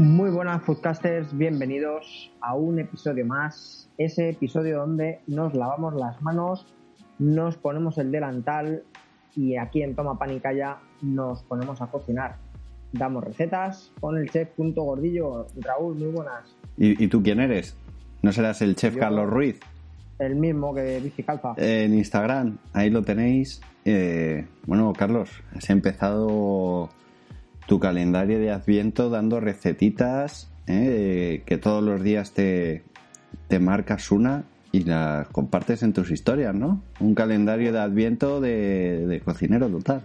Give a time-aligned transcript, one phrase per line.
[0.00, 6.66] Muy buenas podcasters, bienvenidos a un episodio más, ese episodio donde nos lavamos las manos,
[7.18, 8.82] nos ponemos el delantal
[9.36, 12.36] y aquí en Toma Pan y Calla nos ponemos a cocinar.
[12.94, 15.46] Damos recetas con el chef Punto Gordillo.
[15.60, 16.56] Raúl, muy buenas.
[16.78, 17.76] ¿Y, y tú quién eres?
[18.22, 19.60] ¿No serás el chef Yo- Carlos Ruiz?
[20.18, 21.52] El mismo que Bici Calfa.
[21.58, 23.60] En Instagram, ahí lo tenéis.
[23.84, 26.88] Eh, bueno, Carlos, has empezado
[27.66, 32.82] tu calendario de Adviento dando recetitas, eh, que todos los días te,
[33.48, 36.82] te marcas una y la compartes en tus historias, ¿no?
[37.00, 40.02] Un calendario de Adviento de, de cocinero total.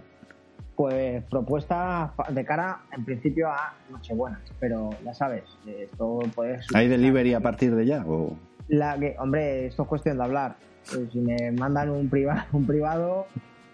[0.74, 6.58] Pues propuesta de cara en principio a Nochebuena, pero ya sabes, esto puede...
[6.74, 8.04] ¿Hay delivery a partir de ya?
[8.06, 8.36] O...
[8.68, 10.56] La que, hombre, esto es cuestión de hablar.
[10.94, 13.26] Eh, Si me mandan un, priva- un privado,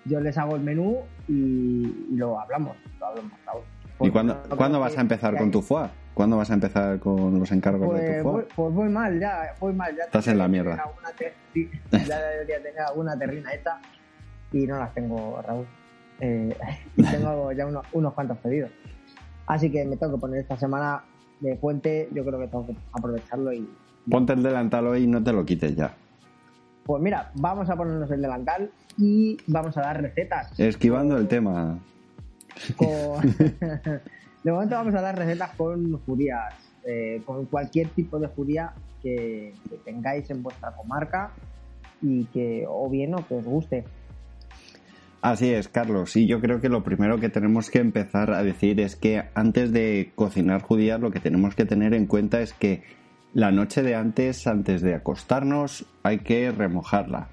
[0.05, 1.33] yo les hago el menú y,
[2.11, 2.77] y lo hablamos.
[3.01, 3.63] Lo hablamos, Raúl.
[4.01, 5.89] ¿Y cuándo, no- cuándo vas a empezar con tu foie?
[6.15, 8.47] ¿Cuándo vas a empezar con los encargos de Pues tu voy, foie?
[8.55, 9.97] pues voy mal, ya, voy mal.
[9.97, 10.83] Ya Estás en la mierda.
[11.91, 13.79] ya debería tener alguna terrina hecha
[14.53, 15.67] y no las tengo, Raúl.
[16.21, 16.55] Eh,
[17.11, 18.71] tengo ya unos, unos cuantos pedidos.
[19.47, 21.03] Así que me tengo que poner esta semana
[21.41, 22.09] de puente.
[22.13, 23.69] Yo creo que tengo que aprovecharlo y,
[24.11, 25.95] Ponte el delantal hoy y no te lo quites ya.
[26.85, 30.59] Pues mira, vamos a ponernos el delantal y vamos a dar recetas.
[30.59, 31.79] Esquivando el tema.
[32.77, 33.21] Con-
[34.45, 39.55] de momento vamos a dar recetas con judías, eh, con cualquier tipo de judía que,
[39.69, 41.31] que tengáis en vuestra comarca
[42.01, 43.85] y que o bien o que os guste.
[45.21, 46.17] Así es, Carlos.
[46.17, 49.73] Y yo creo que lo primero que tenemos que empezar a decir es que antes
[49.73, 52.83] de cocinar judías lo que tenemos que tener en cuenta es que
[53.35, 57.29] la noche de antes, antes de acostarnos, hay que remojarla.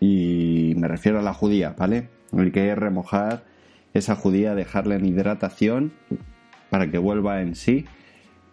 [0.00, 2.08] Y me refiero a la judía, ¿vale?
[2.36, 3.44] Hay que remojar
[3.94, 5.92] esa judía, dejarla en hidratación
[6.70, 7.86] para que vuelva en sí.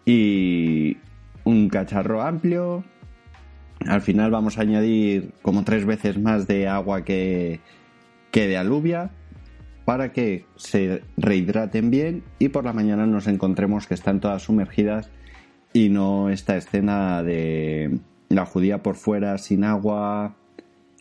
[0.04, 0.96] Y
[1.44, 2.84] un cacharro amplio.
[3.86, 7.60] Al final vamos a añadir como tres veces más de agua que,
[8.30, 9.10] que de alubia
[9.84, 15.10] para que se rehidraten bien y por la mañana nos encontremos que están todas sumergidas
[15.72, 20.34] y no esta escena de la judía por fuera sin agua,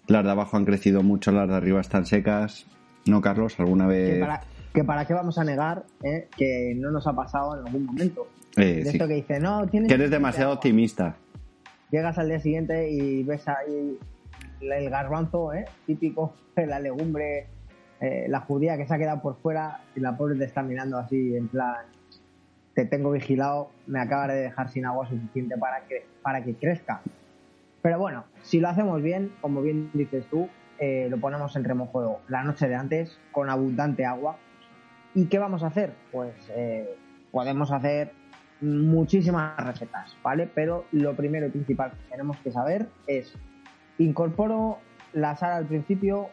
[0.08, 2.66] las de abajo han crecido mucho, las de arriba están secas.
[3.06, 3.60] ¿No, Carlos?
[3.60, 4.20] ¿Alguna Que vez?
[4.20, 4.42] para,
[4.74, 8.28] que para qué vamos a negar eh, que no nos ha pasado en algún momento.
[8.58, 8.90] Eh, De sí.
[8.98, 11.16] esto que dice, no, tienes Que eres demasiado optimista.
[11.90, 13.98] Llegas al día siguiente y ves ahí
[14.62, 15.66] el garbanzo, ¿eh?
[15.86, 17.48] típico de la legumbre,
[18.00, 20.98] eh, la judía que se ha quedado por fuera y la pobre te está mirando
[20.98, 21.78] así en plan,
[22.74, 27.02] te tengo vigilado, me acabas de dejar sin agua suficiente para que, para que crezca.
[27.82, 30.48] Pero bueno, si lo hacemos bien, como bien dices tú,
[30.80, 34.38] eh, lo ponemos en remojo la noche de antes con abundante agua.
[35.14, 35.94] ¿Y qué vamos a hacer?
[36.12, 36.96] Pues eh,
[37.32, 38.14] podemos hacer
[38.62, 40.50] muchísimas recetas, ¿vale?
[40.54, 43.34] Pero lo primero y principal que tenemos que saber es,
[43.98, 44.78] incorporo
[45.14, 46.30] la sal al principio,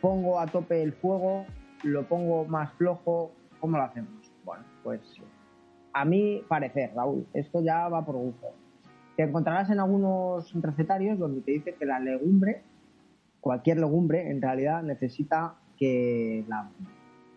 [0.00, 1.44] pongo a tope el fuego,
[1.82, 4.32] lo pongo más flojo, ¿cómo lo hacemos?
[4.44, 5.00] Bueno, pues
[5.92, 8.48] a mi parecer, Raúl, esto ya va por gusto.
[9.16, 12.62] Te encontrarás en algunos recetarios donde te dice que la legumbre,
[13.40, 16.70] cualquier legumbre, en realidad necesita que la,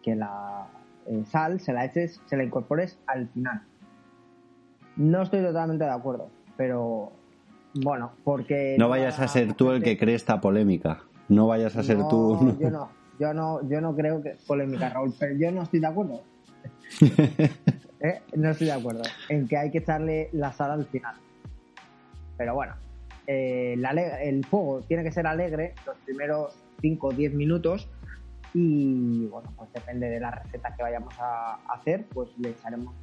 [0.01, 0.67] que la
[1.07, 3.61] eh, sal se la eches, se la incorpores al final.
[4.95, 7.11] No estoy totalmente de acuerdo, pero
[7.73, 11.01] bueno, porque No vayas a ser tú el que cree esta polémica.
[11.27, 12.57] No vayas a ser No, tú.
[12.59, 12.89] Yo no,
[13.19, 16.21] yo no, yo no creo que polémica, Raúl, pero yo no estoy de acuerdo.
[18.05, 18.21] ¿Eh?
[18.35, 21.15] No estoy de acuerdo en que hay que echarle la sal al final.
[22.37, 22.75] Pero bueno,
[23.27, 23.75] eh,
[24.21, 27.89] el fuego tiene que ser alegre los primeros 5 o 10 minutos
[28.53, 32.93] y bueno, pues depende de la receta que vayamos a hacer, pues le echaremos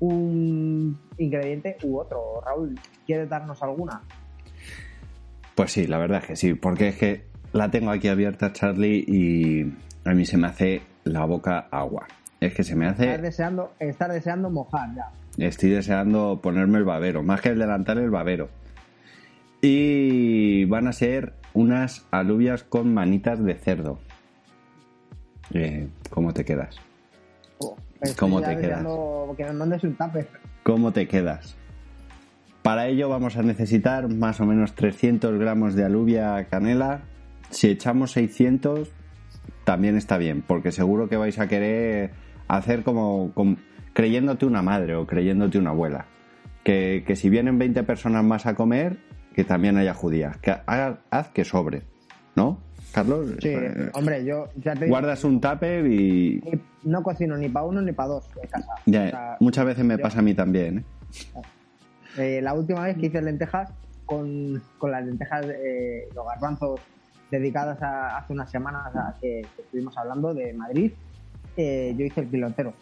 [0.00, 2.40] un ingrediente u otro.
[2.44, 4.02] Raúl, ¿quieres darnos alguna?
[5.54, 9.04] Pues sí, la verdad es que sí, porque es que la tengo aquí abierta, Charlie,
[9.06, 9.74] y
[10.04, 12.06] a mí se me hace la boca agua.
[12.40, 13.18] Es que se me hace...
[13.18, 15.10] deseando, estás deseando mojar ya.
[15.38, 18.48] Estoy deseando ponerme el babero, más que el delantal, el babero.
[19.60, 23.98] Y van a ser unas alubias con manitas de cerdo.
[25.52, 26.76] Eh, ¿Cómo te quedas?
[27.58, 27.76] Oh,
[28.18, 28.82] ¿Cómo te quedas?
[29.36, 30.28] Que un tupper.
[30.62, 31.56] ¿Cómo te quedas?
[32.62, 37.00] Para ello vamos a necesitar más o menos 300 gramos de alubia canela.
[37.50, 38.90] Si echamos 600,
[39.64, 42.10] también está bien, porque seguro que vais a querer
[42.48, 43.56] hacer como, como-
[43.92, 46.06] creyéndote una madre o creyéndote una abuela.
[46.64, 48.98] Que, que si vienen 20 personas más a comer,
[49.34, 50.36] que también haya judías.
[50.38, 51.82] Que haga- haz que sobre,
[52.36, 52.58] ¿no?
[52.92, 56.40] Carlos, Sí, Eh, hombre, yo ya te digo, guardas un tupper y
[56.84, 58.72] no cocino ni para uno ni para dos en casa.
[58.86, 60.78] ya, O sea, muchas veces me yo- pasa a mí también.
[60.78, 60.84] ¿eh?
[62.16, 63.70] Eh, la última vez que hice lentejas
[64.06, 66.80] con, con las lentejas, eh, los garbanzos
[67.30, 70.92] dedicadas a, hace unas semanas a que estuvimos hablando de Madrid,
[71.58, 72.72] eh, yo hice el kilo entero.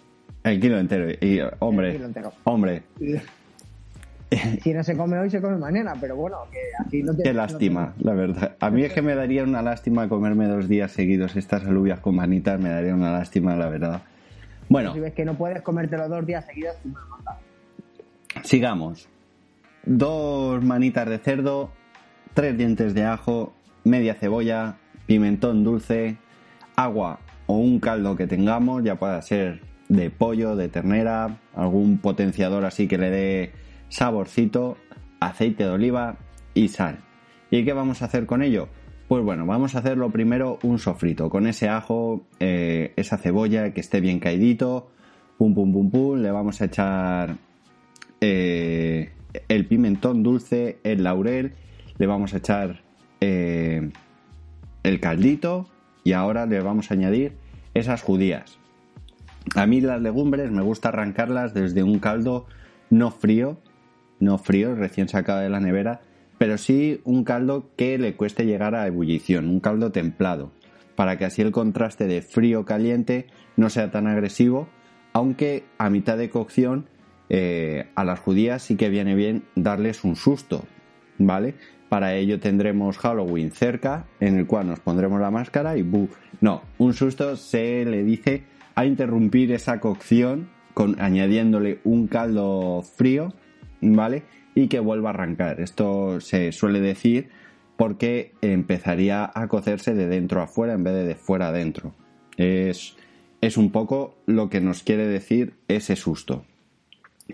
[0.44, 1.10] El kilo entero.
[1.20, 2.32] Y, El hombre, kilo entero.
[2.44, 3.16] hombre, Y
[4.62, 7.22] si no se come hoy, se come mañana, pero bueno, que así no te.
[7.22, 8.56] Qué no lástima, la verdad.
[8.60, 12.16] A mí es que me daría una lástima comerme dos días seguidos estas alubias con
[12.16, 14.02] manitas, me daría una lástima, la verdad.
[14.68, 19.08] Bueno, Si ves que no puedes comértelo dos días seguidos, tú me lo sigamos.
[19.84, 21.70] Dos manitas de cerdo,
[22.34, 24.76] tres dientes de ajo, media cebolla,
[25.06, 26.16] pimentón dulce,
[26.74, 32.64] agua o un caldo que tengamos, ya pueda ser de pollo, de ternera, algún potenciador
[32.64, 33.52] así que le dé
[33.88, 34.76] saborcito,
[35.20, 36.16] aceite de oliva
[36.54, 36.98] y sal.
[37.50, 38.68] ¿Y qué vamos a hacer con ello?
[39.08, 43.80] Pues bueno, vamos a hacerlo primero un sofrito con ese ajo, eh, esa cebolla que
[43.80, 44.90] esté bien caidito,
[45.38, 47.36] pum pum pum pum, le vamos a echar
[48.20, 49.12] eh,
[49.48, 51.52] el pimentón dulce, el laurel,
[51.98, 52.82] le vamos a echar
[53.20, 53.90] eh,
[54.82, 55.68] el caldito
[56.06, 57.32] y ahora le vamos a añadir
[57.74, 58.60] esas judías.
[59.56, 62.46] A mí las legumbres me gusta arrancarlas desde un caldo
[62.90, 63.58] no frío,
[64.20, 66.02] no frío, recién sacado de la nevera,
[66.38, 70.52] pero sí un caldo que le cueste llegar a ebullición, un caldo templado,
[70.94, 73.26] para que así el contraste de frío-caliente
[73.56, 74.68] no sea tan agresivo,
[75.12, 76.86] aunque a mitad de cocción
[77.30, 80.66] eh, a las judías sí que viene bien darles un susto,
[81.18, 81.56] ¿vale?
[81.88, 86.08] Para ello tendremos Halloween cerca, en el cual nos pondremos la máscara y ¡bu!
[86.40, 88.44] No, un susto se le dice
[88.74, 93.32] a interrumpir esa cocción con añadiéndole un caldo frío,
[93.80, 94.24] ¿vale?
[94.54, 95.60] Y que vuelva a arrancar.
[95.60, 97.28] Esto se suele decir
[97.76, 101.94] porque empezaría a cocerse de dentro a afuera en vez de de fuera a dentro.
[102.36, 102.96] Es,
[103.40, 106.44] es un poco lo que nos quiere decir ese susto.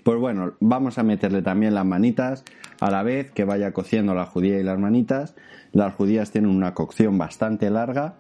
[0.05, 2.45] Pues bueno, vamos a meterle también las manitas
[2.81, 5.35] a la vez que vaya cociendo la judía y las manitas.
[5.73, 8.15] Las judías tienen una cocción bastante larga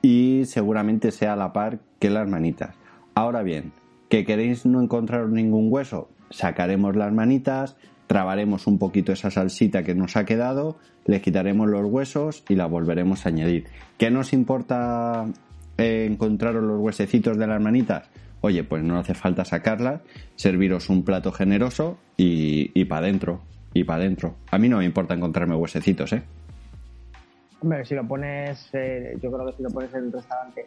[0.00, 2.74] y seguramente sea a la par que las manitas.
[3.14, 3.72] Ahora bien,
[4.08, 6.08] ¿que queréis no encontrar ningún hueso?
[6.30, 7.76] Sacaremos las manitas,
[8.06, 12.66] trabaremos un poquito esa salsita que nos ha quedado, le quitaremos los huesos y la
[12.66, 13.66] volveremos a añadir.
[13.98, 15.26] ¿Qué nos importa
[15.76, 18.08] eh, encontraros los huesecitos de las manitas?
[18.42, 20.02] Oye, pues no hace falta sacarlas,
[20.34, 23.40] serviros un plato generoso y, y para adentro,
[23.72, 24.34] y para adentro.
[24.50, 26.22] A mí no me importa encontrarme huesecitos, ¿eh?
[27.60, 30.66] Hombre, si lo pones, eh, yo creo que si lo pones en un restaurante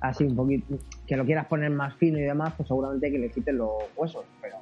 [0.00, 3.30] así un poquito, que lo quieras poner más fino y demás, pues seguramente que le
[3.30, 4.56] quiten los huesos, pero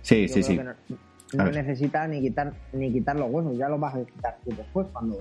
[0.00, 0.58] Sí, sí, sí.
[0.58, 4.50] no, no necesita ni quitar ni quitar los huesos, ya los vas a quitar tú
[4.56, 5.18] después cuando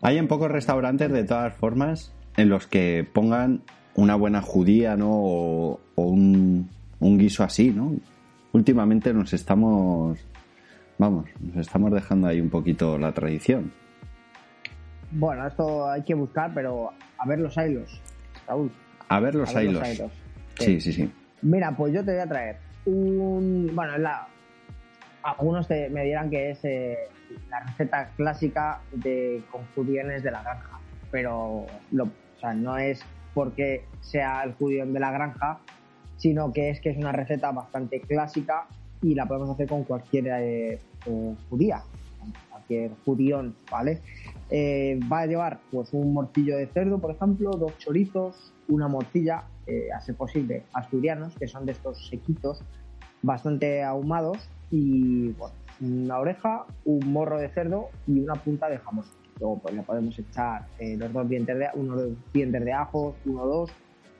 [0.00, 3.62] Hay en pocos restaurantes, de todas formas, en los que pongan
[3.96, 5.08] una buena judía, ¿no?
[5.10, 6.68] O, o un,
[7.00, 7.92] un guiso así, ¿no?
[8.52, 10.18] Últimamente nos estamos,
[10.98, 13.72] vamos, nos estamos dejando ahí un poquito la tradición.
[15.10, 18.00] Bueno, esto hay que buscar, pero a ver los hilos,
[18.46, 18.70] Raúl.
[19.08, 19.88] A ver los a ver hilos.
[19.88, 20.12] hilos.
[20.58, 21.10] Sí, sí, sí.
[21.42, 23.70] Mira, pues yo te voy a traer un.
[23.74, 24.26] Bueno, la,
[25.22, 26.96] algunos te- me dirán que es eh,
[27.50, 30.78] la receta clásica de con judiones de la granja,
[31.10, 33.04] pero lo, o sea, no es
[33.36, 35.58] porque sea el judión de la granja,
[36.16, 38.66] sino que es que es una receta bastante clásica
[39.02, 41.82] y la podemos hacer con cualquier eh, eh, judía,
[42.50, 44.00] cualquier judión, ¿vale?
[44.48, 49.44] Eh, va a llevar pues un morcillo de cerdo, por ejemplo, dos chorizos, una morcilla,
[49.66, 52.62] eh, a ser posible, asturianos, que son de estos sequitos,
[53.20, 55.34] bastante ahumados, y
[55.82, 59.04] una oreja, un morro de cerdo y una punta de jamón.
[59.40, 63.16] Luego pues, le podemos echar eh, los dos dientes de, unos dos dientes de ajo,
[63.26, 63.70] uno dos,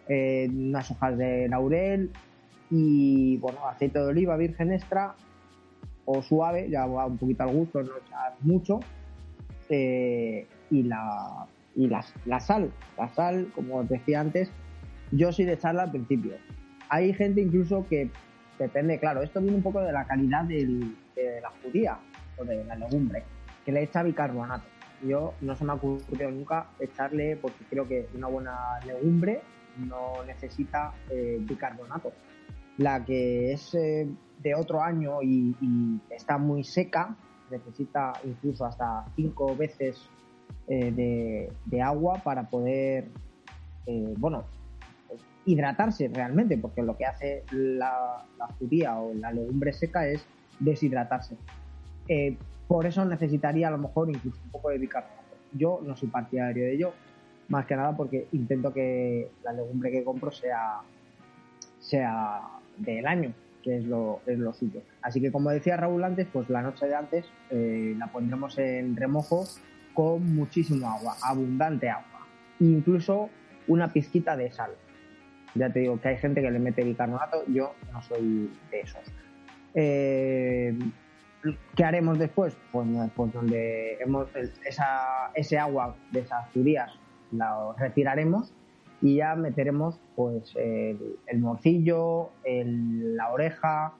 [0.08, 2.11] eh, unas hojas de laurel
[2.70, 5.14] y bueno, aceite de oliva virgen extra
[6.04, 8.80] o suave, ya va un poquito al gusto, no echar mucho.
[9.68, 11.46] eh, y la
[11.76, 14.50] y la, sal, la sal, como os decía antes,
[15.12, 16.32] yo soy de echarla al principio.
[16.88, 18.11] Hay gente incluso que
[18.58, 20.90] depende, claro, esto viene un poco de la calidad de
[21.42, 21.99] la judía.
[22.38, 23.25] o de la legumbre,
[23.64, 24.75] que le echa bicarbonato.
[25.06, 29.42] Yo no se me ha ocurrido nunca echarle, porque creo que una buena legumbre
[29.78, 32.12] no necesita eh, bicarbonato.
[32.78, 34.08] La que es eh,
[34.42, 35.54] de otro año y,
[36.10, 37.16] está muy seca,
[37.50, 40.08] necesita incluso hasta cinco veces
[40.68, 43.08] eh, de, agua para poder,
[44.18, 44.44] bueno,
[45.44, 50.26] hidratarse realmente, porque lo que hace la, la judía o la legumbre seca es
[50.58, 51.36] deshidratarse.
[52.68, 55.36] Por eso necesitaría a lo mejor incluso un poco de bicarbonato.
[55.52, 56.92] Yo no soy partidario de ello,
[57.48, 60.80] más que nada porque intento que la legumbre que compro sea,
[61.78, 62.42] sea
[62.76, 63.32] del año,
[63.62, 64.80] que es lo, es lo suyo.
[65.02, 68.96] Así que como decía Raúl antes, pues la noche de antes eh, la pondremos en
[68.96, 69.44] remojo
[69.94, 72.26] con muchísimo agua, abundante agua,
[72.60, 73.30] incluso
[73.68, 74.72] una pizquita de sal.
[75.54, 79.02] Ya te digo que hay gente que le mete bicarbonato, yo no soy de esos.
[79.75, 80.76] Eh,
[81.74, 82.56] ¿Qué haremos después?
[82.72, 84.28] Pues, pues donde hemos
[84.64, 86.90] esa, ese agua de esas judías
[87.32, 88.52] la retiraremos
[89.00, 93.92] y ya meteremos pues el, morcillo, la oreja,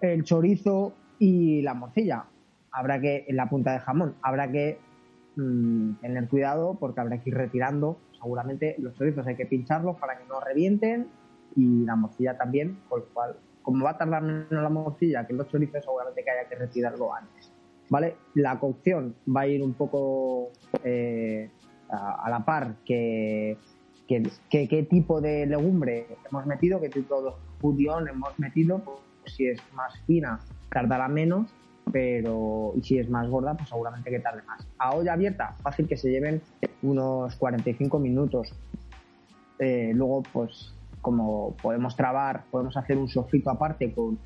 [0.00, 2.24] el chorizo y la morcilla.
[2.72, 4.78] Habrá que, en la punta de jamón, habrá que
[5.36, 7.98] mm, tener cuidado porque habrá que ir retirando.
[8.12, 11.08] Seguramente los chorizos hay que pincharlos para que no revienten
[11.56, 15.32] y la morcilla también, por lo cual, como va a tardar menos la morcilla que
[15.32, 17.52] los chorizos, seguramente que haya que retirarlo antes.
[17.88, 18.16] ¿Vale?
[18.34, 20.50] La cocción va a ir un poco
[20.84, 21.50] eh,
[21.88, 23.56] a, la par que,
[24.06, 29.60] qué tipo de legumbre hemos metido, qué tipo de judión hemos metido, pues, si es
[29.74, 30.40] más fina
[30.70, 31.52] tardará menos,
[31.92, 34.66] pero si es más gorda, pues seguramente que tarde más.
[34.78, 36.40] A olla abierta, fácil que se lleven
[36.82, 38.54] unos 45 minutos.
[39.58, 44.18] Eh, luego, pues como podemos trabar, podemos hacer un sofrito aparte con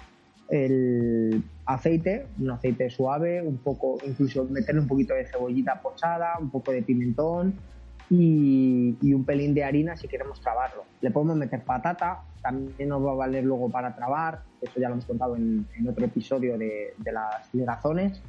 [0.48, 6.50] el aceite, un aceite suave, un poco, incluso meterle un poquito de cebollita pochada, un
[6.50, 7.54] poco de pimentón
[8.10, 10.84] y, un pelín de harina si queremos trabarlo.
[11.00, 14.94] Le podemos meter patata, también nos va a valer luego para trabar, eso ya lo
[14.94, 18.20] hemos contado en, otro episodio de, las ligazones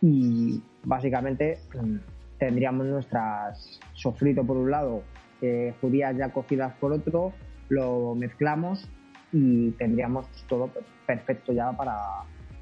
[0.00, 1.96] y básicamente mm,
[2.38, 5.02] tendríamos nuestras sofrito por un lado,
[5.42, 7.32] eh, judías ya cocidas por otro,
[7.70, 8.86] lo mezclamos
[9.32, 10.70] y tendríamos todo
[11.06, 11.96] perfecto ya para,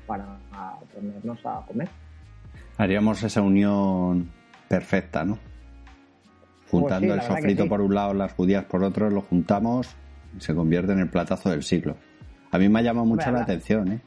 [0.06, 0.38] para
[0.94, 1.88] ponernos a comer.
[2.76, 4.30] Haríamos esa unión
[4.68, 5.38] perfecta, ¿no?
[6.70, 9.96] Juntando pues el sofrito por un lado, las judías por otro, lo juntamos
[10.36, 11.96] y se convierte en el platazo del siglo.
[12.50, 14.00] A mí me ha llamado mucho la atención, ¿eh?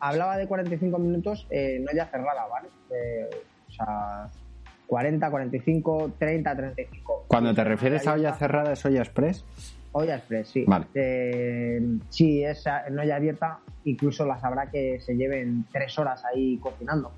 [0.00, 2.68] Hablaba de 45 minutos, eh, no ya cerrada, ¿vale?
[2.90, 3.28] Eh,
[3.68, 4.30] o sea,
[4.86, 7.24] 40, 45, 30, 35.
[7.26, 9.44] Cuando te refieres a olla cerrada, ¿es olla express?
[9.96, 10.64] Olla express, sí.
[10.66, 10.86] Vale.
[10.94, 16.58] Eh, si es en olla abierta, incluso las habrá que se lleven tres horas ahí
[16.58, 17.12] cocinando.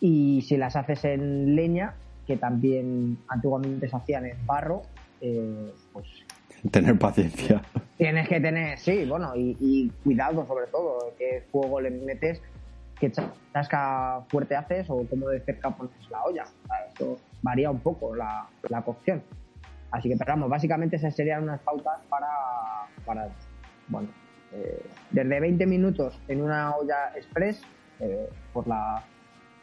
[0.00, 1.94] y si las haces en leña,
[2.28, 4.82] que también antiguamente se hacían en barro,
[5.20, 6.06] eh, pues...
[6.70, 7.60] Tener paciencia.
[7.96, 12.40] Tienes que tener, sí, bueno, y, cuidado sobre todo, qué fuego le metes,
[13.00, 13.10] qué
[13.52, 16.44] chasca fuerte haces o cómo de cerca pones la olla.
[16.88, 19.22] esto varía un poco la, la cocción.
[19.90, 22.28] Así que, pero vamos, básicamente esas serían unas pautas para,
[23.06, 23.28] para
[23.88, 24.08] bueno,
[24.52, 27.62] eh, desde 20 minutos en una olla express,
[28.00, 29.02] eh, por, la,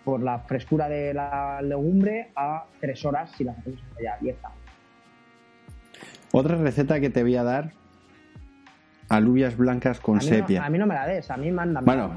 [0.03, 4.51] por la frescura de la legumbre, a 3 horas si la hacemos en olla abierta.
[6.32, 7.72] Otra receta que te voy a dar,
[9.10, 10.65] alubias blancas con sepia.
[10.65, 11.86] a mí no me la des, a mí mándame.
[11.86, 12.12] Bueno,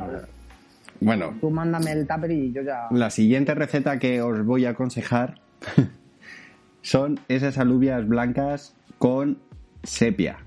[1.01, 1.35] bueno.
[1.41, 2.89] Tú mándame el tupper y yo ya...
[2.91, 5.41] La siguiente receta que os voy a aconsejar
[6.83, 9.39] son esas alubias blancas con
[9.83, 10.39] sepia.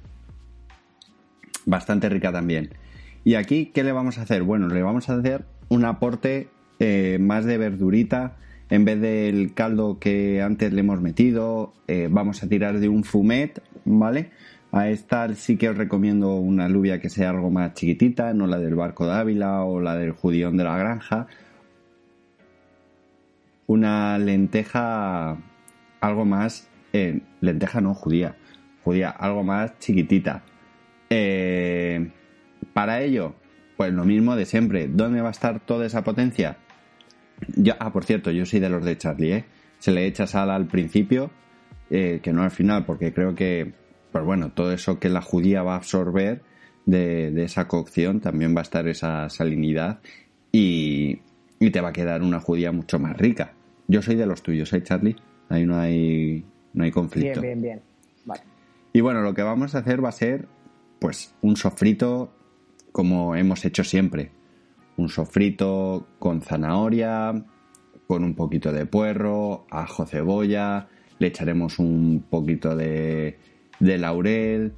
[1.66, 2.70] Bastante rica también.
[3.24, 4.44] Y aquí, ¿qué le vamos a hacer?
[4.44, 8.38] Bueno, le vamos a hacer un aporte eh, más de verdurita.
[8.70, 13.04] En vez del caldo que antes le hemos metido, eh, vamos a tirar de un
[13.04, 14.32] fumet, ¿vale?
[14.72, 18.58] A esta sí que os recomiendo una alubia que sea algo más chiquitita, no la
[18.58, 21.28] del barco de Ávila o la del judión de la granja.
[23.68, 25.38] Una lenteja
[26.02, 28.36] algo más, eh, lenteja no, judía,
[28.84, 30.44] judía, algo más chiquitita.
[31.10, 32.12] Eh,
[32.74, 33.36] para ello,
[33.78, 34.88] pues lo mismo de siempre.
[34.88, 36.58] ¿Dónde va a estar toda esa potencia?
[37.56, 39.46] Ya, ah, por cierto, yo soy de los de Charlie, ¿eh?
[39.80, 41.32] Se le echa sal al principio,
[41.90, 43.74] eh, que no al final, porque creo que,
[44.12, 46.44] pues bueno, todo eso que la judía va a absorber
[46.86, 50.00] de, de esa cocción, también va a estar esa salinidad
[50.52, 51.22] y,
[51.60, 53.54] y, te va a quedar una judía mucho más rica.
[53.88, 55.16] Yo soy de los tuyos, ¿eh, Charlie?
[55.52, 57.42] Ahí no hay, no hay conflicto.
[57.42, 57.82] Bien, bien, bien.
[58.26, 58.42] Vale.
[58.94, 60.48] Y bueno, lo que vamos a hacer va a ser,
[61.00, 62.34] pues, un sofrito
[62.92, 64.32] como hemos hecho siempre.
[64.98, 67.44] un sofrito con zanahoria,
[68.08, 70.88] con un poquito de puerro, ajo, cebolla,
[71.20, 73.38] le echaremos un poquito de,
[73.80, 74.74] de laurel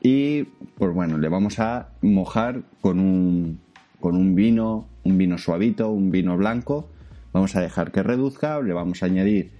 [0.00, 0.44] y
[0.76, 3.60] pues bueno, le vamos a mojar con un,
[4.00, 6.88] con un vino, un vino suavito, un vino blanco.
[7.32, 9.52] Vamos a dejar que reduzca, le vamos a añadir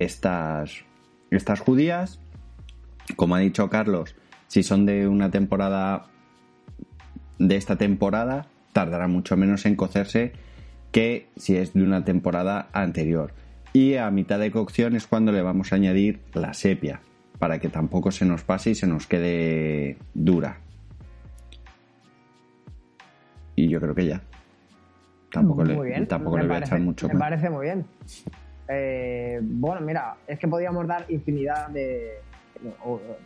[0.00, 0.84] estas,
[1.30, 2.18] estas judías.
[3.14, 4.16] Como ha dicho Carlos,
[4.48, 6.06] si son de una temporada
[7.38, 10.32] de esta temporada, tardará mucho menos en cocerse
[10.90, 13.32] que si es de una temporada anterior.
[13.72, 17.00] Y a mitad de cocción es cuando le vamos a añadir la sepia,
[17.38, 20.58] para que tampoco se nos pase y se nos quede dura.
[23.54, 24.22] Y yo creo que ya.
[25.32, 27.84] Tampoco le, Tampoco le voy a echar mucho Me parece muy bien.
[28.72, 32.20] Eh, bueno, mira, es que podríamos dar infinidad de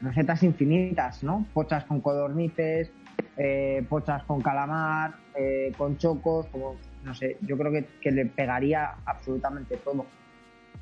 [0.00, 1.46] recetas infinitas, ¿no?
[1.52, 2.90] Pochas con codornices,
[3.36, 8.94] eh, pochas con calamar, eh, con chocos, como, no sé, yo creo que, le pegaría
[9.04, 10.06] absolutamente todo.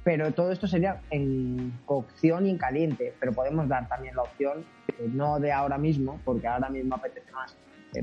[0.04, 4.64] Pero todo esto sería en cocción y en caliente, pero podemos dar también la opción,
[5.12, 7.56] no de ahora mismo, porque ahora mismo apetece más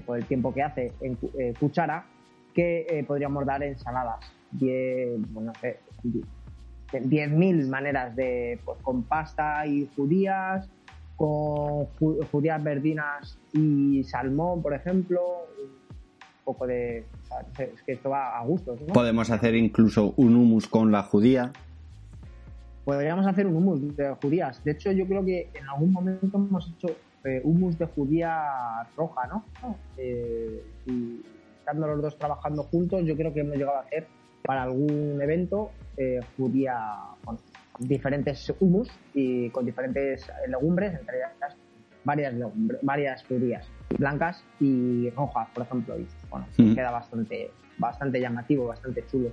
[0.05, 1.17] por el tiempo que hace en
[1.59, 2.05] cuchara,
[2.53, 4.19] que podríamos dar ensaladas.
[4.51, 5.53] 10, bueno,
[6.91, 10.69] 10.000 maneras de, pues con pasta y judías,
[11.15, 11.85] con
[12.31, 15.21] judías verdinas y salmón, por ejemplo,
[15.59, 17.05] un poco de...
[17.57, 21.51] Es que esto va a gustos, Podemos hacer incluso un hummus con la judía.
[22.85, 24.63] Podríamos hacer un hummus de judías.
[24.63, 29.27] De hecho, yo creo que en algún momento hemos hecho eh, hummus de judía roja,
[29.27, 29.43] ¿no?
[29.97, 31.21] Eh, y
[31.59, 34.07] estando los dos trabajando juntos, yo creo que hemos llegado a hacer
[34.49, 36.75] para algún evento eh, judía
[37.23, 37.37] con
[37.77, 41.55] diferentes humus y con diferentes legumbres, entre ellas
[42.03, 45.99] varias legumbres, varias judías blancas y rojas, por ejemplo.
[45.99, 49.29] Y bueno, queda bastante, bastante llamativo, bastante chulo.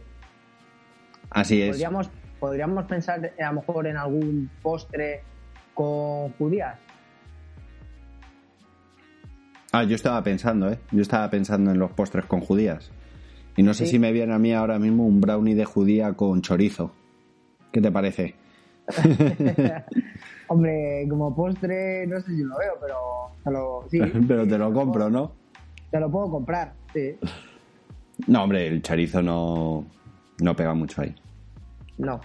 [1.30, 1.70] Así es.
[1.70, 5.22] Podríamos, podríamos pensar a lo mejor en algún postre
[5.72, 6.79] con judías.
[9.72, 10.79] Ah, yo estaba pensando, ¿eh?
[10.92, 12.92] Yo estaba pensando en los postres con judías.
[13.57, 16.42] Y no sé si me viene a mí ahora mismo un brownie de judía con
[16.42, 16.92] chorizo.
[17.73, 18.35] ¿Qué te parece?
[20.49, 22.97] Hombre, como postre, no sé si lo veo, pero
[23.42, 25.33] te lo, sí, pero te lo compro, ¿no?
[25.90, 27.16] Te lo puedo comprar, sí.
[28.27, 29.85] No, hombre, el chorizo no,
[30.40, 31.14] no pega mucho ahí.
[31.99, 32.21] No,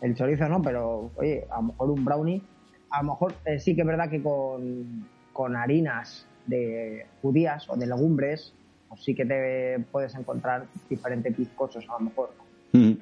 [0.00, 2.42] el chorizo no, pero oye, a lo mejor un brownie,
[2.90, 7.76] a lo mejor eh, sí que es verdad que con, con harinas de judías o
[7.76, 8.54] de legumbres
[8.96, 12.32] sí que te puedes encontrar diferentes bizcochos a lo mejor.
[12.72, 12.92] Mm.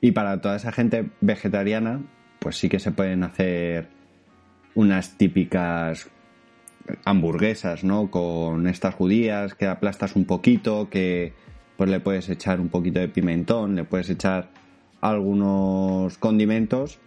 [0.00, 2.02] Y para toda esa gente vegetariana,
[2.38, 3.88] pues sí que se pueden hacer
[4.74, 6.10] unas típicas
[7.04, 8.10] hamburguesas, ¿no?
[8.10, 11.32] Con estas judías que aplastas un poquito, que
[11.76, 14.48] pues le puedes echar un poquito de pimentón, le puedes echar
[15.00, 16.98] algunos condimentos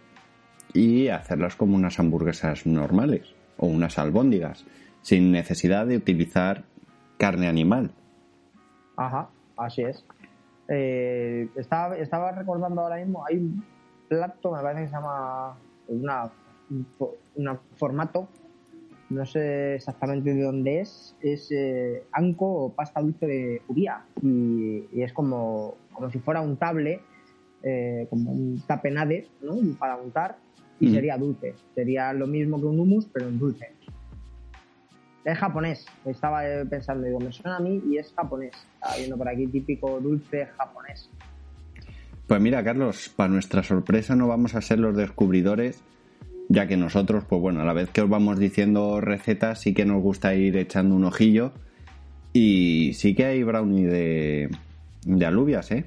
[0.72, 4.64] y hacerlas como unas hamburguesas normales o unas albóndigas,
[5.02, 6.64] sin necesidad de utilizar
[7.20, 7.90] carne animal.
[8.96, 10.04] Ajá, así es.
[10.68, 13.62] Eh, estaba, estaba recordando ahora mismo, hay un
[14.08, 15.56] plato, me parece que se llama
[15.88, 16.30] una,
[16.70, 16.86] un
[17.76, 18.26] formato,
[19.10, 25.02] no sé exactamente de dónde es, es eh, anco o pasta dulce de judía y,
[25.02, 27.00] es como, como si fuera un table,
[27.62, 29.56] eh, como un tapenade, ¿no?
[29.78, 30.38] Para untar
[30.78, 30.94] y mm.
[30.94, 31.54] sería dulce.
[31.74, 33.72] Sería lo mismo que un hummus, pero en dulce.
[35.24, 38.52] Es japonés, estaba pensando, digo, me suena a mí y es japonés.
[38.74, 41.10] Estaba viendo por aquí típico dulce japonés.
[42.26, 45.82] Pues mira, Carlos, para nuestra sorpresa no vamos a ser los descubridores,
[46.48, 49.84] ya que nosotros, pues bueno, a la vez que os vamos diciendo recetas, sí que
[49.84, 51.52] nos gusta ir echando un ojillo.
[52.32, 54.50] Y sí que hay brownie de,
[55.04, 55.84] de alubias, ¿eh?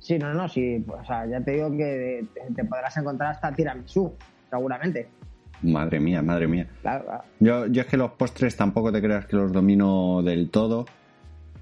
[0.00, 0.84] Sí, no, no, sí.
[0.88, 4.12] O sea, ya te digo que te podrás encontrar hasta tiramisú,
[4.50, 5.08] seguramente.
[5.62, 6.66] Madre mía, madre mía.
[7.38, 10.86] Yo, yo es que los postres tampoco te creas que los domino del todo,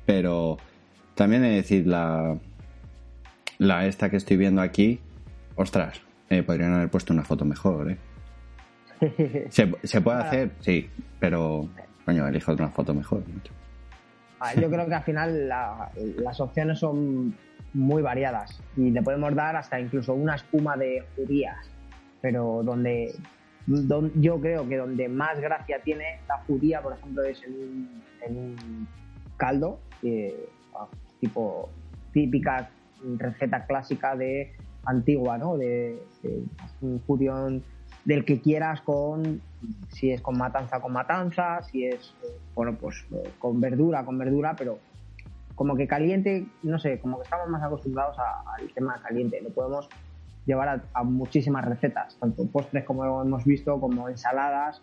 [0.06, 0.58] pero
[1.14, 2.38] también he de decir la,
[3.58, 5.00] la esta que estoy viendo aquí,
[5.56, 7.98] ostras, eh, podrían haber puesto una foto mejor, ¿eh?
[9.50, 11.68] Se, puede hacer, sí, pero
[12.04, 13.22] coño, elijo una foto mejor.
[14.60, 17.34] yo creo que al final las opciones son
[17.74, 21.70] muy variadas y le podemos dar hasta incluso una espuma de judías,
[22.20, 23.14] pero donde
[24.14, 28.88] yo creo que donde más gracia tiene la judía, por ejemplo, es en un,
[29.36, 29.78] caldo,
[30.74, 30.88] ah,
[31.20, 31.68] tipo
[32.12, 32.70] típica
[33.18, 34.52] receta clásica de
[34.84, 35.56] antigua, ¿no?
[35.56, 36.02] De,
[36.80, 37.34] un judío
[38.04, 39.40] del que quieras con,
[39.90, 42.14] si es con matanza, con matanza, si es,
[42.54, 43.04] bueno, pues
[43.38, 44.78] con verdura, con verdura, pero
[45.54, 49.40] como que caliente, no sé, como que estamos más acostumbrados al tema caliente.
[49.42, 49.88] Lo podemos
[50.48, 54.80] llevar a, muchísimas recetas, tanto postres como hemos visto, como ensaladas,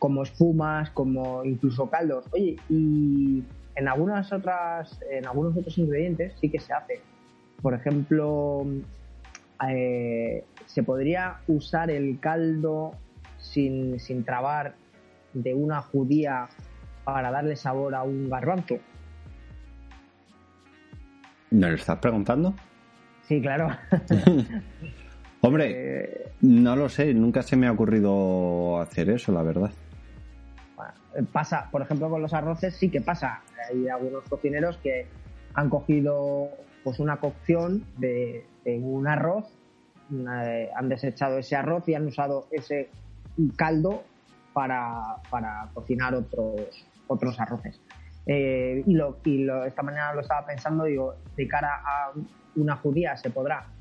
[0.00, 2.26] como espumas, como incluso caldos.
[2.32, 3.44] Oye, y
[3.76, 7.00] en algunas otras, en algunos otros ingredientes sí que se hace.
[7.62, 8.66] Por ejemplo,
[9.68, 12.90] eh, se podría usar el caldo
[13.38, 14.74] sin, sin trabar
[15.32, 16.48] de una judía
[17.04, 18.78] para darle sabor a un garbanzo.
[21.50, 22.52] ¿Me lo estás preguntando?
[23.28, 23.68] Sí, claro.
[25.46, 29.70] Hombre, eh, no lo sé, nunca se me ha ocurrido hacer eso, la verdad.
[31.32, 33.42] pasa, por ejemplo, con los arroces sí que pasa.
[33.68, 35.06] Hay algunos cocineros que
[35.52, 36.48] han cogido
[36.82, 39.44] pues una cocción de, un arroz,
[40.08, 42.88] han desechado ese arroz y han usado ese
[43.54, 44.02] caldo
[44.54, 47.82] para, para cocinar otros, otros arroces.
[48.26, 52.12] Eh, y lo, y lo, esta mañana lo estaba pensando, digo, de cara a
[52.56, 53.73] una judía se podrá.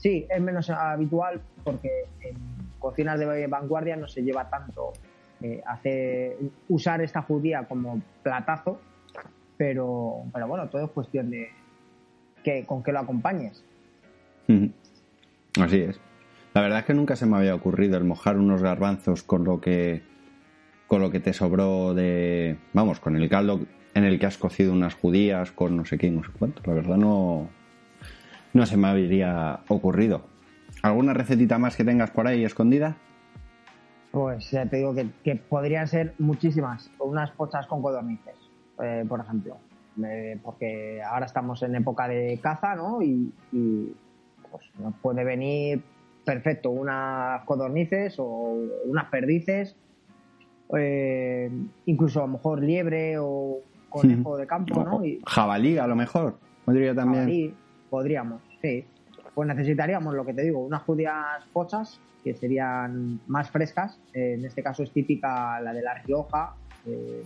[0.00, 1.90] Sí, es menos habitual porque
[2.22, 2.36] en
[2.78, 4.94] cocinas de vanguardia no se lleva tanto
[5.42, 8.80] eh, hacer, usar esta judía como platazo,
[9.58, 11.50] pero, pero bueno, todo es cuestión de
[12.42, 13.62] que, con qué lo acompañes.
[15.60, 16.00] Así es.
[16.54, 19.60] La verdad es que nunca se me había ocurrido el mojar unos garbanzos con lo
[19.60, 20.02] que
[20.88, 23.60] con lo que te sobró de, vamos, con el caldo
[23.94, 26.62] en el que has cocido unas judías con no sé qué, no sé cuánto.
[26.66, 27.48] La verdad no,
[28.52, 30.22] no se me habría ocurrido.
[30.82, 32.96] ¿Alguna recetita más que tengas por ahí escondida?
[34.10, 36.90] Pues ya te digo que, podrían ser muchísimas.
[36.98, 38.34] Unas pochas con codornices,
[38.82, 39.58] eh, por ejemplo.
[40.42, 43.02] porque ahora estamos en época de caza, ¿no?
[43.02, 43.32] Y,
[44.50, 45.82] pues nos puede venir
[46.24, 49.76] perfecto unas codornices o unas perdices,
[50.76, 51.50] eh,
[51.86, 53.58] incluso a lo mejor liebre o
[53.88, 55.04] conejo de campo, ¿no?
[55.04, 57.54] Y, jabalí a lo mejor, podría también.
[57.90, 58.86] Podríamos, sí.
[59.34, 63.98] Pues necesitaríamos, lo que te digo, unas judías pochas que serían más frescas.
[64.12, 66.54] Eh, en este caso es típica la de la Rioja,
[66.86, 67.22] eh,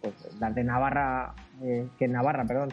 [0.00, 2.70] pues, las de Navarra, eh, que en Navarra, perdón,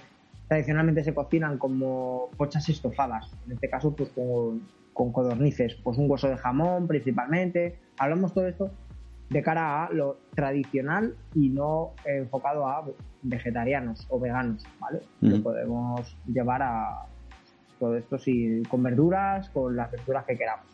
[0.48, 3.32] tradicionalmente se cocinan como pochas estofadas.
[3.46, 7.80] En este caso, pues con, con codornices, pues un hueso de jamón principalmente.
[7.98, 8.72] Hablamos todo esto
[9.30, 12.86] de cara a lo tradicional y no enfocado a
[13.24, 15.02] vegetarianos o veganos, ¿vale?
[15.22, 17.06] Lo podemos llevar a
[17.80, 20.66] todo esto si, con verduras, con las verduras que queramos,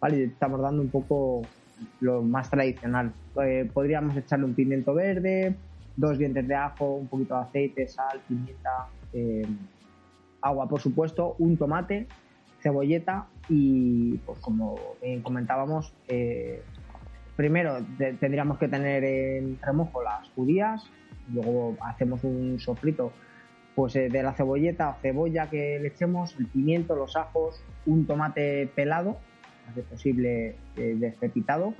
[0.00, 0.24] ¿vale?
[0.24, 1.42] estamos dando un poco
[2.00, 3.12] lo más tradicional.
[3.42, 5.54] Eh, podríamos echarle un pimiento verde,
[5.96, 9.46] dos dientes de ajo, un poquito de aceite, sal, pimienta, eh,
[10.40, 12.06] agua, por supuesto, un tomate,
[12.60, 14.76] cebolleta y, pues como
[15.22, 16.62] comentábamos, eh,
[17.36, 20.82] primero tendríamos que tener en remojo las judías,
[21.32, 23.12] luego hacemos un sofrito
[23.74, 28.06] pues eh, de la cebolleta o cebolla que le echemos, el pimiento, los ajos, un
[28.06, 29.18] tomate pelado,
[29.66, 31.74] más posible eh, despepitado,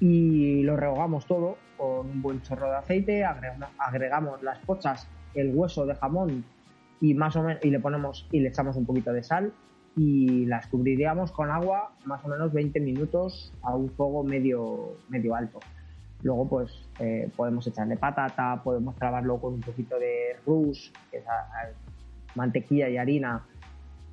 [0.00, 5.84] y lo rehogamos todo con un buen chorro de aceite, agregamos, las pochas, el hueso
[5.84, 6.44] de jamón
[7.00, 9.52] y más o menos y le ponemos y le echamos un poquito de sal
[9.96, 15.34] y las cubriríamos con agua más o menos 20 minutos a un fuego medio, medio
[15.34, 15.60] alto.
[16.22, 21.24] Luego pues eh, podemos echarle patata, podemos trabarlo con un poquito de rus, que es
[22.34, 23.44] mantequilla y harina,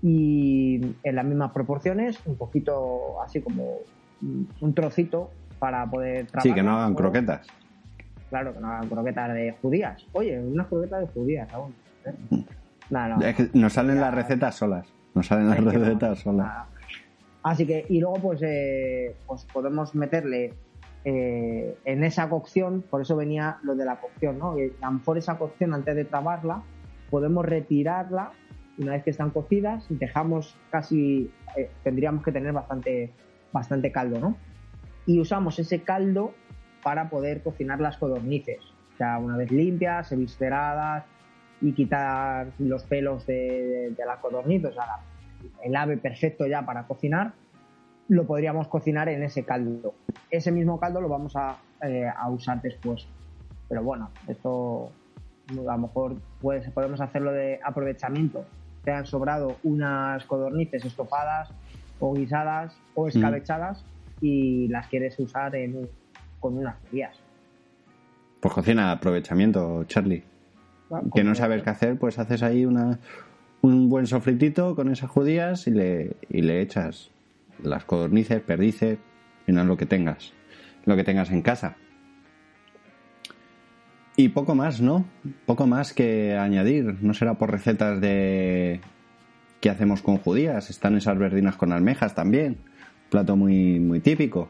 [0.02, 3.80] y en las mismas proporciones, un poquito así como
[4.22, 6.44] un trocito para poder trabajar.
[6.44, 7.48] Sí, que no hagan croquetas.
[8.30, 10.06] Claro, que no hagan croquetas de judías.
[10.14, 11.74] Oye, unas croquetas de judías aún.
[12.06, 12.14] ¿eh?
[12.30, 13.22] Mm.
[13.24, 14.95] es que nos salen las recetas solas.
[15.16, 16.68] Nos salen las recetas solas.
[17.42, 20.54] Así que, y luego pues, eh, pues podemos meterle
[21.06, 24.60] eh, en esa cocción, por eso venía lo de la cocción, ¿no?
[24.60, 26.64] Y a lo mejor esa cocción antes de trabarla,
[27.10, 28.32] podemos retirarla
[28.78, 33.14] una vez que están cocidas, dejamos casi, eh, tendríamos que tener bastante,
[33.54, 34.36] bastante caldo, ¿no?
[35.06, 36.34] Y usamos ese caldo
[36.84, 38.60] para poder cocinar las codornices.
[38.96, 41.06] O sea, una vez limpias, evisceradas
[41.66, 45.00] y quitar los pelos de, de, las codornices, o sea,
[45.64, 47.34] el ave perfecto ya para cocinar
[48.08, 49.94] lo podríamos cocinar en ese caldo.
[50.30, 53.08] Ese mismo caldo lo vamos a, eh, usar después.
[53.68, 54.92] Pero bueno, esto
[55.50, 58.46] a lo mejor pues, podemos hacerlo de aprovechamiento.
[58.84, 61.50] Te han sobrado unas codornices estofadas
[62.00, 63.10] o guisadas o mm.
[63.10, 63.84] escabechadas
[64.22, 65.90] y las quieres usar en,
[66.40, 67.20] con unas judías.
[68.40, 70.24] Pues cocina aprovechamiento, Charlie.
[70.92, 73.00] Ah, que no sabes qué hacer, pues haces ahí una,
[73.62, 77.12] un buen sofritito con esas judías y le, y le echas
[77.64, 79.00] las codornices, perdices,
[79.46, 80.34] final lo que tengas,
[80.86, 81.78] lo que tengas en casa.
[84.18, 85.06] y poco más, ¿no?
[85.46, 86.98] Poco más que añadir.
[87.02, 88.80] No será por recetas de
[89.60, 90.70] que hacemos con judías.
[90.70, 92.58] Están esas verdinas con almejas también.
[93.10, 94.50] Plato muy, muy típico.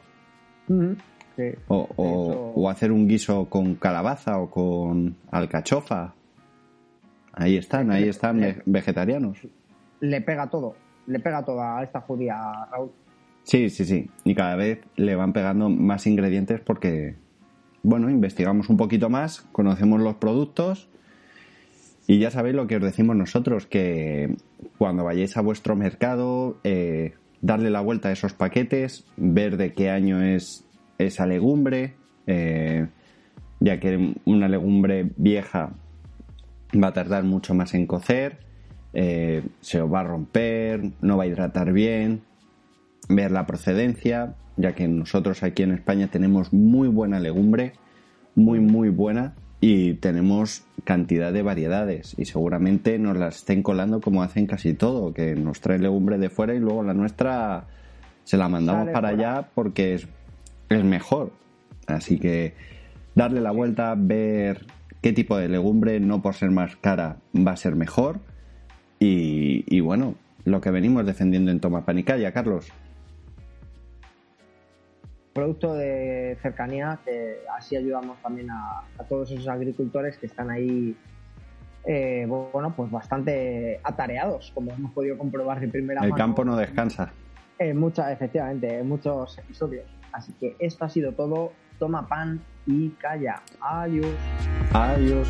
[1.67, 6.13] o, hacer un guiso con calabaza o con alcachofa.
[7.35, 9.39] Ahí están, ahí están vegetarianos.
[9.99, 10.75] Le pega todo,
[11.07, 12.35] le pega todo a esta judía,
[12.71, 12.91] Raúl.
[13.43, 14.09] Sí, sí, sí.
[14.23, 17.15] Y cada vez le van pegando más ingredientes porque
[17.85, 20.89] bueno, investigamos un poquito más, conocemos los productos
[22.07, 24.35] y ya sabéis lo que os decimos nosotros, que
[24.79, 29.91] cuando vayáis a vuestro mercado, eh, darle la vuelta a esos paquetes, ver de qué
[29.91, 30.65] año es
[30.97, 31.93] esa legumbre,
[32.25, 32.87] eh,
[33.59, 35.73] ya que una legumbre vieja
[36.81, 38.39] va a tardar mucho más en cocer,
[38.93, 42.21] eh, se os va a romper, no va a hidratar bien,
[43.09, 47.73] ver la procedencia, ya que nosotros aquí en España tenemos muy buena legumbre,
[48.35, 54.23] muy muy buena y tenemos cantidad de variedades y seguramente nos las estén colando como
[54.23, 57.65] hacen casi todo, que nos trae legumbre de fuera y luego la nuestra
[58.23, 60.07] se la mandamos para allá porque es,
[60.69, 61.31] es mejor.
[61.87, 62.53] Así que
[63.13, 64.65] darle la vuelta, ver
[65.01, 68.19] qué tipo de legumbre, no por ser más cara, va a ser mejor.
[68.99, 72.71] Y, y bueno, lo que venimos defendiendo en Toma Panicaya, Carlos.
[75.33, 80.95] Producto de cercanía que así ayudamos también a, todos esos agricultores que están ahí
[81.83, 86.13] eh, bueno pues bastante atareados como hemos podido comprobar de primera mano.
[86.13, 87.11] el campo no descansa.
[87.59, 89.85] En muchas efectivamente en muchos episodios.
[90.13, 91.51] Así que esto ha sido todo.
[91.79, 93.41] Toma pan y calla.
[93.59, 94.15] Adiós
[94.75, 95.29] adiós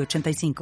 [0.00, 0.54] 85